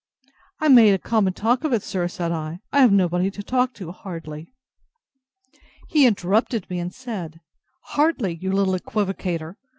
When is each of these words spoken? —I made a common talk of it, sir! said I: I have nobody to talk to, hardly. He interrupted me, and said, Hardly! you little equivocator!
—I 0.61 0.67
made 0.67 0.95
a 0.95 0.97
common 0.97 1.33
talk 1.33 1.63
of 1.63 1.73
it, 1.73 1.83
sir! 1.83 2.07
said 2.07 2.31
I: 2.31 2.59
I 2.73 2.81
have 2.81 2.91
nobody 2.91 3.29
to 3.29 3.43
talk 3.43 3.71
to, 3.75 3.91
hardly. 3.91 4.51
He 5.89 6.07
interrupted 6.07 6.67
me, 6.71 6.79
and 6.79 6.91
said, 6.91 7.39
Hardly! 7.83 8.33
you 8.33 8.51
little 8.51 8.73
equivocator! 8.73 9.57